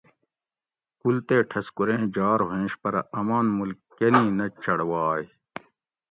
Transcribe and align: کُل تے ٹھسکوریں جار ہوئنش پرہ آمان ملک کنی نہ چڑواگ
کُل 1.01 1.15
تے 1.27 1.37
ٹھسکوریں 1.49 2.03
جار 2.15 2.39
ہوئنش 2.47 2.73
پرہ 2.81 3.01
آمان 3.19 3.45
ملک 3.57 3.79
کنی 3.97 4.23
نہ 4.37 4.45
چڑواگ 4.63 5.25